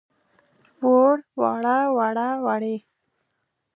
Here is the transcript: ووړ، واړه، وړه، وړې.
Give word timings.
ووړ، 0.85 1.13
واړه، 1.39 1.77
وړه، 1.95 2.27
وړې. 2.45 2.75